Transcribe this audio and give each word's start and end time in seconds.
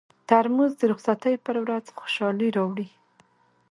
ترموز 0.29 0.71
د 0.77 0.81
رخصتۍ 0.91 1.35
پر 1.45 1.55
ورځ 1.63 1.85
خوشالي 1.97 2.49
راوړي. 2.57 2.87